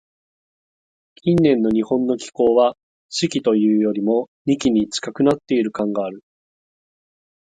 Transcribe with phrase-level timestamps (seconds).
[1.13, 2.75] 近年の日本の気候は、
[3.11, 6.23] 「四季」というよりも、「二季」に近くなっている感がある。